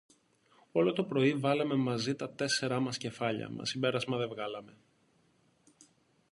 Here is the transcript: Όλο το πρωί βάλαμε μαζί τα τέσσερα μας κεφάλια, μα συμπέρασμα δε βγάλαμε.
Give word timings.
Όλο 0.71 0.93
το 0.93 1.03
πρωί 1.03 1.33
βάλαμε 1.33 1.75
μαζί 1.75 2.15
τα 2.15 2.29
τέσσερα 2.31 2.79
μας 2.79 2.97
κεφάλια, 2.97 3.49
μα 3.49 3.65
συμπέρασμα 3.65 4.17
δε 4.17 4.27
βγάλαμε. 4.27 4.77